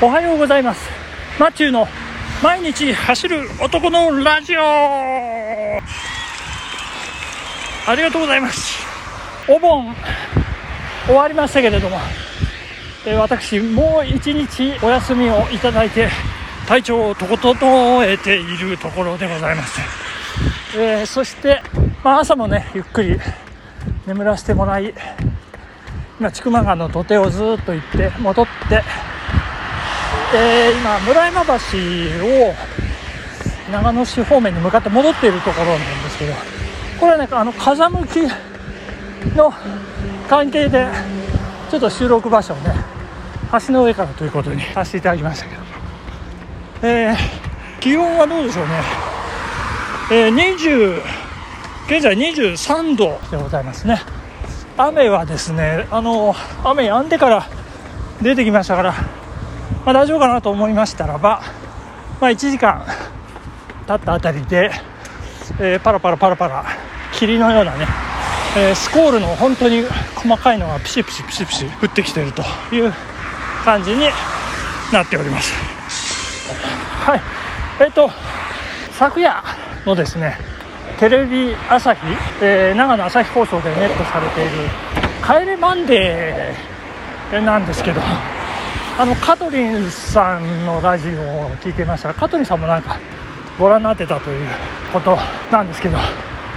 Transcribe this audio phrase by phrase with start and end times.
[0.00, 0.88] おはようございます。
[1.40, 1.88] マチューの
[2.40, 4.60] 毎日走る男のラジオ。
[4.60, 5.82] あ
[7.96, 8.78] りがとうございます。
[9.48, 9.92] お盆
[11.06, 11.98] 終わりましたけれども、
[13.06, 16.08] えー私もう一日お休みをいただいて
[16.68, 19.80] 体調を整えているところでございます、
[20.76, 21.60] えーそして、
[22.04, 23.18] まあ、朝もねゆっくり
[24.06, 24.94] 眠らせてもらい
[26.20, 28.84] 今千曲川の土手をずっと行って戻って
[30.34, 32.54] えー今村山橋を
[33.72, 36.32] 長野市方面に向かって戻っているところなんですけど
[37.00, 38.20] これはねあの風向き
[39.36, 39.52] の
[40.28, 40.86] 関係で
[41.70, 42.74] ちょっと収録場所をね
[43.66, 45.62] 橋の上からということにさせていただきましたけど、
[46.88, 47.16] えー
[47.80, 48.72] 気温はどうでしょうね、
[50.10, 51.00] えー20
[51.86, 54.00] 現在23度でございますね
[54.76, 56.34] 雨はですねあの
[56.64, 57.46] 雨止んでから
[58.20, 58.94] 出てきましたから
[59.84, 61.42] まあ、大丈夫かなと思いましたらば、
[62.20, 62.84] まあ、1時間
[63.86, 64.70] 経ったあたりで、
[65.60, 66.64] えーパラパラパラパラ
[67.12, 67.86] 霧のようなね、
[68.56, 69.82] えースコールの本当に
[70.14, 72.42] 細かいのがピシピシピシピシ降ってきていると
[72.74, 72.92] いう
[73.64, 74.08] 感じに
[74.92, 75.52] なっております。
[77.04, 77.20] はい。
[77.80, 78.10] えっ、と
[78.92, 79.42] 昨夜
[79.86, 80.36] のですね
[80.98, 82.00] テレビ朝日、
[82.42, 84.50] えー長野朝日放送でネットされている
[85.24, 88.00] 「帰れマンデー」なんですけど
[88.98, 92.08] あのカトリンさんのラジオを聞いていました。
[92.08, 92.98] らカトリンさんもなんか
[93.56, 94.48] ご覧になってたという
[94.92, 95.16] こと
[95.52, 95.96] なんですけど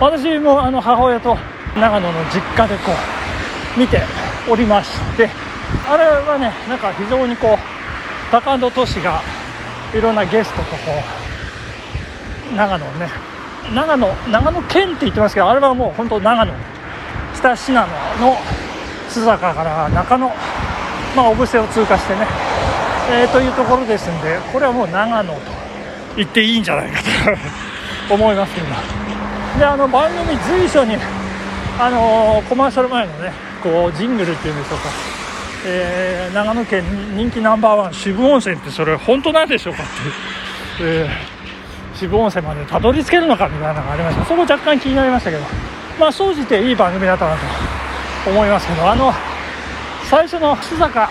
[0.00, 1.36] 私もあの母親と
[1.76, 2.92] 長野の実家でこ
[3.76, 4.00] う見て
[4.50, 4.88] おりまし
[5.18, 5.28] て
[5.86, 9.20] あれはねなんか非常にこうタカアンドトシが
[9.94, 10.76] いろんなゲストとこ
[12.50, 13.10] う長野をね
[13.74, 16.52] 長野長野県って言ってますけどあれはもう本当長野
[17.34, 17.80] 北信濃
[18.20, 18.36] の
[19.10, 20.32] 須坂から中野
[21.16, 22.26] まあ、小布施を通過してね、
[23.10, 25.40] えーというところですんで、これはもう長野と
[26.16, 27.00] 言っていいんじゃないか
[28.08, 28.66] と 思いますけど、
[29.58, 30.96] であの番組随所に、
[31.78, 33.32] あのーコマーシャル前のね、
[33.62, 34.84] こうジングルっていうんでしょうか、
[35.66, 36.82] えー長野県
[37.14, 39.86] 人気ナンバーワン、渋温泉ってそれ、本当なんでしょうかっ
[40.78, 41.32] ていう、えー
[41.94, 45.42] 渋温泉までたどり着けるのかみたいなのがありました、そこ若干気になりましたけど、
[46.00, 47.36] まあ、総じていい番組だったな
[48.24, 49.12] と思いますけど、あの
[50.12, 51.08] 最初の須坂、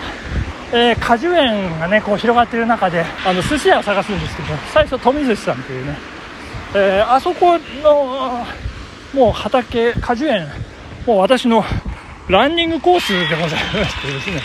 [0.72, 5.96] えー果樹園がねこう広がっている中であの寿司屋を探すんですけど最初富寿司さんというね、
[6.76, 8.46] えーあそこの
[9.12, 10.46] もう畑果樹園
[11.04, 11.64] もう私の
[12.28, 14.40] ランニングコースでございましてですね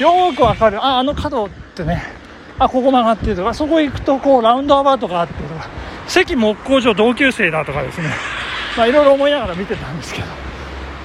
[0.00, 2.02] よくわかるああの角ってね
[2.58, 5.68] あここ曲がってるとかそこ行くとこうラウンドアバウトがあってとか
[6.06, 8.08] 関木工所同級生だとかですね
[8.74, 10.26] まあいろいろ思いながら見てたんですけど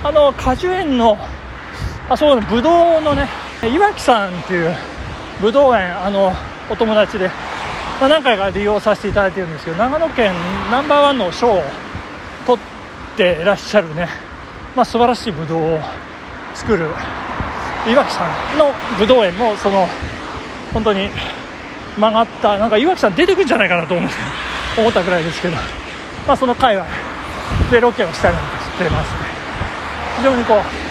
[0.06, 1.18] あの果樹園の
[2.09, 3.28] あそうね、ぶどうのね、
[3.64, 4.75] 岩木さんっていう
[5.41, 6.34] ぶどう園、あの
[6.69, 7.30] お友達で、
[8.00, 10.34] まあ、何回か利用させていただいてるんですけど、長野県
[10.69, 11.64] ナンバーワンの賞を
[12.46, 14.09] 取っていらっしゃるね、
[14.75, 15.80] まあ素晴らしいぶどうを
[16.53, 16.88] 作る
[17.88, 19.88] 岩木さんのぶどう園も、その
[20.74, 21.09] 本当に
[21.97, 24.16] 曲がった、なんか岩木さん出てくるんじゃないかなと思って
[24.78, 25.56] 思ったくらいですけど、
[26.28, 26.85] まあ、その界隈
[27.72, 29.16] でロケをしたりなんかしてまして、
[30.18, 30.82] 非常にこう、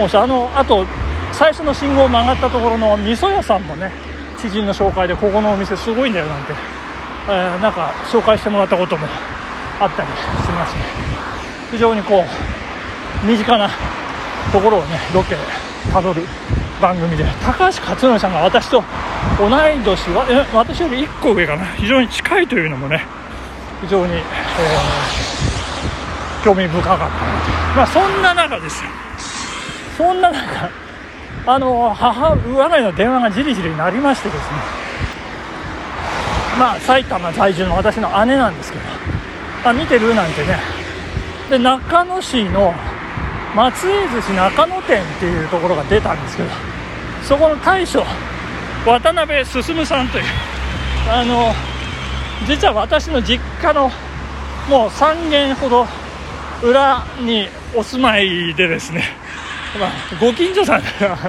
[0.00, 0.86] もうさあのあと
[1.30, 3.92] 最初の信号を曲がったところの味噌屋さんもね
[4.40, 6.54] 知人の紹介でここのお店すごいんだよなんて、
[7.28, 9.06] えーなんか紹介してもらったことも
[9.78, 10.14] あったりし
[10.52, 10.80] ますね。
[11.70, 13.68] 非常にこう身近な
[14.50, 15.36] ところをねロケ
[15.92, 16.22] たどる
[16.80, 17.24] 番組で。
[17.44, 18.82] 高橋克典さんが私と
[19.38, 19.50] 同い
[19.84, 21.66] 年はえ私より1個上かな。
[21.76, 23.04] 非常に近いというのもね
[23.82, 24.22] 非常に、えー
[26.42, 27.06] 興味深かった
[27.76, 28.88] まあそんな中ですよ。
[30.00, 30.70] そんな中、
[31.44, 34.44] あの母我が家の電話がじりじり鳴りましてですね、
[36.58, 38.84] まあ、埼玉在住の私の姉なんですけど、
[39.62, 40.58] あ見てるなんてね、
[41.50, 42.72] で中野市の
[43.54, 46.48] 松江寿司中野店っていうところが出たんですけど、
[47.22, 48.02] そこの大将、
[48.86, 50.24] 渡辺進さんという、
[51.10, 51.52] あの
[52.46, 53.90] 実は私の実家の
[54.70, 55.84] もう3軒ほど
[56.62, 59.20] 裏にお住まいでですね、
[59.78, 59.90] まあ、
[60.20, 60.82] ご近所さん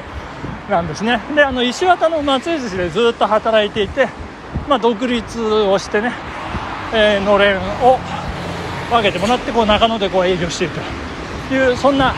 [0.69, 1.19] なんですね。
[1.35, 4.07] であの石渡の松江寿司でずっと働いていて、
[4.67, 6.11] まあ、独立をしてね、
[6.93, 7.99] えーのれんを
[8.89, 10.73] 分けてもらってこう中野でこう営業している
[11.49, 12.13] というそんな、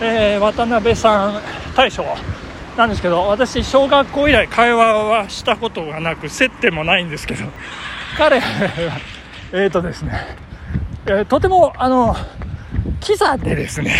[0.00, 1.40] えー渡辺さん
[1.76, 2.04] 大将
[2.76, 7.44] なんですけど私小学校以来会話はしたことがなく接点もないんですけど
[8.16, 8.46] 彼は
[9.52, 10.36] えっとですね、
[11.06, 12.16] えーとてもあの
[13.00, 13.92] キザでですね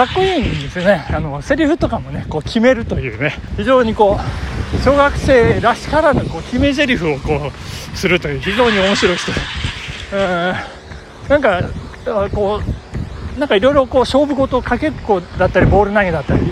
[0.00, 1.04] かっこいいんですよね。
[1.10, 3.34] あのセリフとかもねこう決めるというね。
[3.58, 7.50] 非常にこう小学生らしからぬこう決め台詞をこ
[7.94, 9.30] うするという非常に面白い人
[10.12, 10.54] うん。
[11.28, 11.70] なんか
[12.32, 12.62] こ
[13.36, 16.50] うなんかいろいろこう勝負事かけっこだったりボール投げだったり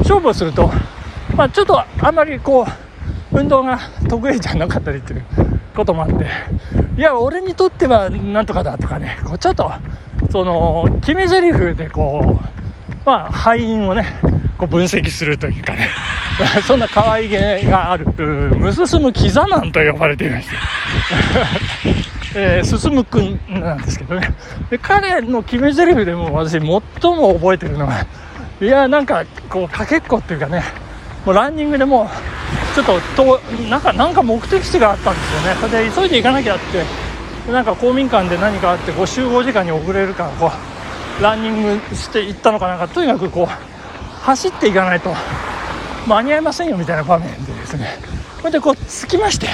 [0.00, 0.70] 勝負をすると、
[1.34, 2.66] まあ、ちょっとあんまりこ
[3.32, 5.24] う運動が得意じゃなかったりっていう
[5.74, 6.26] こともあって
[6.98, 9.72] いや俺にとってはなんとかだとかねこうちょっと
[10.30, 12.61] その決め台詞でこう
[13.04, 14.06] まあ敗因をね
[14.58, 15.88] こう分析するというかね。
[16.66, 18.06] そんな可愛げがある。
[18.56, 20.56] ムススムキザマンと呼ばれていまして。
[22.34, 24.32] えー、進むくんなんですけどね。
[24.70, 26.80] で彼の決め台詞でも私最も
[27.34, 28.06] 覚えてるのが
[28.60, 30.62] いやなんかこうかけっこっていうかね。
[31.26, 32.10] もうランニングでも
[32.74, 35.56] ちょっととなんかなんか目的地があったんですよね。
[35.60, 37.12] それで急いで行かなきゃって。
[37.50, 40.71] なんか公民館で何かあってこう集合時間に遅れるからこう
[41.22, 43.46] ランニングして行ったのかなんかとにかくこう
[44.22, 45.14] 走っていかないと
[46.06, 47.86] 間に合いませんよみたいな場面でですね。
[48.38, 49.46] これでこう着きまして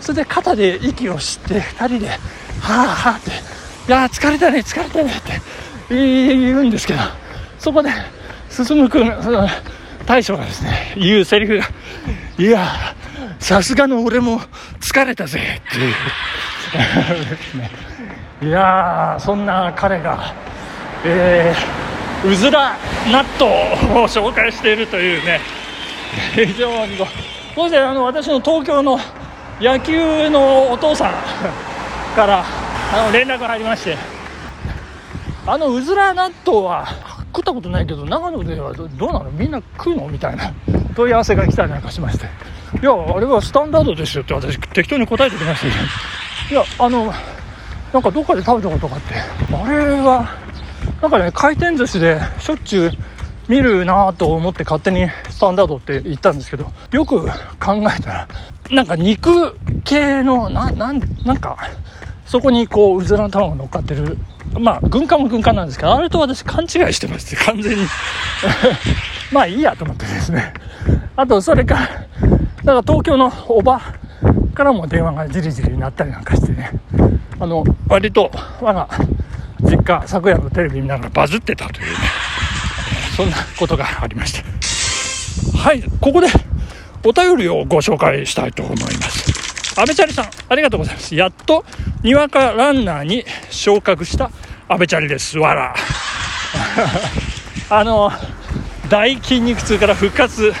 [0.00, 2.16] それで肩で息をして2人では
[2.66, 3.32] あはあってい
[3.86, 5.40] や疲れたね疲れたねって
[5.94, 7.00] 言うんですけど
[7.58, 7.90] そこで
[8.50, 9.12] 進君
[10.04, 11.64] 大将がですね言うセリフが
[12.38, 12.66] いや
[13.38, 14.40] さすがの俺も
[14.80, 15.94] 疲れたぜっていう。
[18.48, 20.34] いやそんな彼が
[21.06, 22.76] えー、うずら
[23.12, 25.40] 納豆を紹介しているというね
[26.34, 27.06] 非常にこう
[27.54, 28.98] そしてあの私の東京の
[29.60, 31.12] 野球のお父さん
[32.16, 32.44] から
[32.92, 33.96] あの連絡が入りまして
[35.46, 36.86] あのうずら納豆は
[37.26, 39.30] 食ったことないけど長野ではどうなの？
[39.30, 40.08] みんな食うの？
[40.08, 40.52] みたいな
[40.96, 42.26] 問い合わせが来たりなんかしまして。
[42.80, 45.68] いやあれはスタンダードですよって私適当に答えてきました。
[46.52, 47.12] いやあの
[47.92, 50.43] なんかどっかで食べたことがあってあれは
[51.04, 52.90] なんかね回転寿司でしょっちゅう
[53.46, 57.28] 見るなと思って勝手にスタンダードって言ったんですけどよく考
[57.94, 58.28] えたら
[58.70, 59.54] なんか肉
[59.84, 61.58] 系のななんなんか
[62.24, 64.16] そこにこううずらの卵が乗っかってる。
[64.58, 67.84] まあ軍艦も軍艦なんですけどあれと私勘違いしてまして完全に。
[69.30, 70.54] まあいいやと思ってですね。
[71.16, 72.06] あとそれからだか
[72.64, 73.78] ら東京のおば
[74.54, 76.70] からも電話がじりじりになったりなんかしてね。
[77.38, 78.30] あの割と
[78.62, 78.88] 我が
[79.84, 81.98] 実家昨夜のテレビ見ながらバズってたというね
[83.14, 85.58] そんなことがありました。
[85.58, 86.26] はいここで
[87.04, 89.78] お便りをご紹介したいと思います。
[89.78, 91.14] 阿部チャリさんありがとうございます。
[91.14, 91.64] やっと
[92.02, 94.30] にわかランナーに昇格した
[94.68, 95.38] 阿部チャリです。
[95.38, 95.74] わら。
[97.68, 98.10] あの
[98.88, 100.54] 大筋肉痛から復活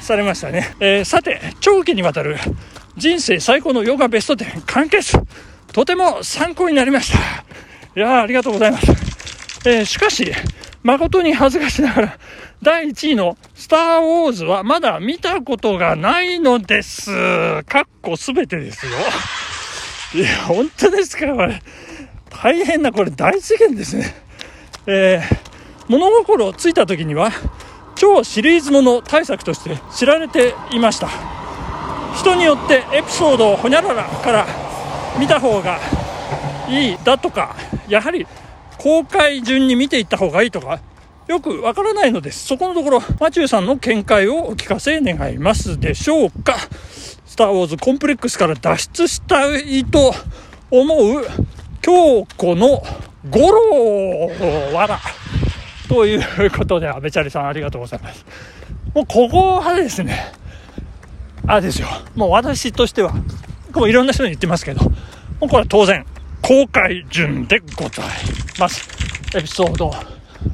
[0.00, 2.36] されましたね、えー、さて長期にわたる
[2.96, 5.18] 人生最高のヨガベスト10完結。
[5.72, 7.18] とても参考になりました。
[7.94, 8.86] いやありがとうございます、
[9.68, 10.32] えー、しかし
[10.82, 12.18] 誠に恥ずかしながら、
[12.60, 17.62] 第1位のスター・ウォーズはまだ見たことがないのです。
[17.64, 18.92] かっこすべてですよ。
[20.14, 21.62] いや、本当ですかこれ。
[22.30, 24.12] 大変な、これ大事件ですね。
[24.86, 25.36] えー、
[25.86, 27.30] 物心ついた時には、
[27.94, 31.08] 超シリーズもの対策として知られていました。
[32.16, 34.46] 人によってエピソードをほにゃららから
[35.18, 35.78] 見た方が
[36.68, 37.56] いいだとか、
[37.88, 38.26] やはり
[38.78, 40.80] 公開順に見ていった方がいいとか、
[41.28, 42.46] よくわからないのです。
[42.46, 46.56] そこのところ、マチューさんの見解をお聞かせ願いますでしょうか。
[47.26, 50.14] スター・ウォーズコンプレックスから脱出したいと
[50.70, 51.24] 思う
[51.80, 52.82] 京子の
[53.30, 55.00] 五郎わら。
[55.88, 58.24] ということで、安倍チャリさんありがとうございます。
[58.94, 60.32] もうここはですね、
[61.46, 61.88] あれですよ。
[62.14, 63.12] もう私としては、
[63.72, 64.90] もういろんな人に言ってますけど、も
[65.42, 66.04] うこれは当然、
[66.42, 68.06] 公開順でござい
[68.58, 68.88] ます。
[69.36, 69.90] エピソード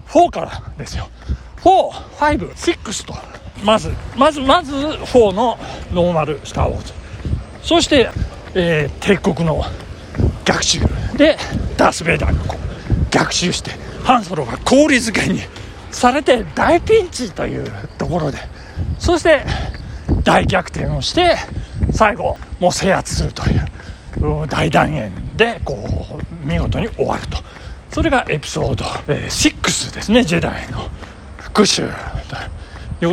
[0.08, 1.08] 4からですよ。
[1.62, 1.90] 4、
[2.36, 3.14] 5、6と、
[3.64, 5.58] まず、まず、まず4の
[5.92, 6.92] ノーマルスター・ウォーズ。
[7.62, 8.10] そして、
[8.54, 9.64] えー、帝国の
[10.44, 10.80] 逆襲
[11.16, 11.36] で、
[11.76, 13.70] ダース・ベイダーがこう逆襲して、
[14.04, 15.40] ハンソロが氷漬けに
[15.90, 18.38] されて大ピンチというところで、
[18.98, 19.42] そして
[20.22, 21.36] 大逆転をして、
[21.92, 23.64] 最後、もう制圧するという。
[24.48, 25.76] 大団円でこ
[26.12, 27.38] う見事に終わると。
[27.90, 30.88] それがエピソード、え、6ですねジェダイの
[31.38, 31.88] 復讐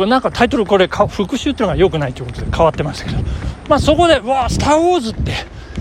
[0.06, 3.22] なんかタイトルこれ復讐っていうのが良くないということで変わってましたけど。
[3.68, 5.32] まあそこでうわスター・ウォーズって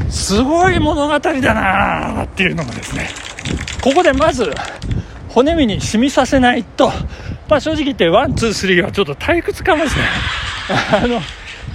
[0.10, 3.10] すごい物語だなっていうのがですね
[3.84, 4.51] ここでまず
[5.29, 6.91] 骨身に染みさせないと。
[7.48, 11.03] まあ正直言って one two three はちょっと退屈かもしれない。
[11.03, 11.22] あの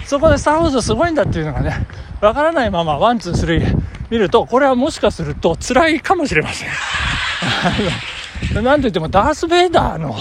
[0.07, 1.87] そこでスター・ウォーズすごいんだっていうのがね
[2.21, 3.79] わからないまま one two three
[4.11, 6.69] 見るとこれはもしかすると辛いかもしれません
[8.63, 10.17] なんといってもダース・ベイダーの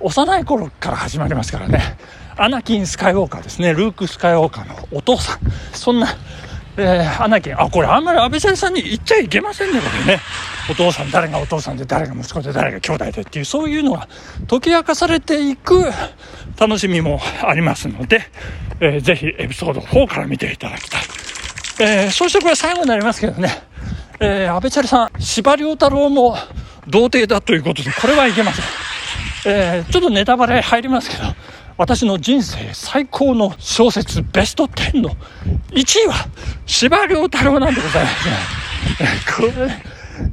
[0.00, 1.96] 幼い頃から始まりますからね。
[2.36, 3.72] アナキン・スカイウォーカーですね。
[3.72, 5.38] ルーク・スカイウォーカーのお父さん。
[5.72, 6.08] そんな、
[6.76, 10.20] えー、アナキン、あ、これあんまり安倍先さんに言っちゃいけませんね、これね。
[10.70, 14.08] お父さん、誰がお父さんで、誰が息子で、誰が兄弟でっていう、そういうのが
[14.48, 15.84] 解き明かされていく
[16.58, 18.22] 楽しみもありますので、
[18.80, 21.02] えー、ぜひエピソード4から見ていただきたい。
[21.80, 23.50] えー、そしてこれ最後になりますけどね、
[24.20, 26.36] えー、安倍チャリさん、司馬太郎も
[26.86, 28.64] 童貞だということで、これはいけません。
[29.44, 31.22] えー、ちょっとネタバレ入りますけど、
[31.76, 35.10] 私の人生最高の小説ベスト10の
[35.70, 36.14] 1位は
[36.66, 38.34] 司馬太郎なんでございますね。
[39.36, 39.42] こ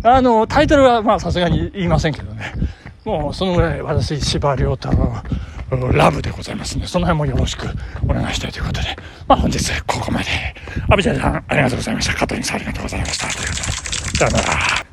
[0.04, 2.54] れ、あの、タイトルはまあさすがに言いませんけどね。
[3.06, 4.78] もうそのぐらい私、司馬太郎
[5.70, 7.68] ラブでございますので、その辺もよろしく
[8.04, 8.96] お願いしたいということで、
[9.28, 10.26] まあ本日ここまで。
[10.90, 12.14] 阿部ちゃんさんありがとうございました。
[12.14, 13.28] 加藤さんありがとうございました。
[13.28, 13.62] ということ
[14.12, 14.89] で、さよなら。